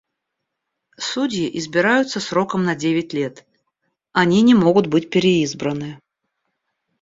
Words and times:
Судьи 0.97 1.55
избираются 1.59 2.19
сроком 2.19 2.63
на 2.63 2.73
девять 2.75 3.13
лет. 3.13 3.45
Они 4.13 4.41
не 4.41 4.55
могут 4.55 4.87
быть 4.87 5.11
переизбраны. 5.11 5.99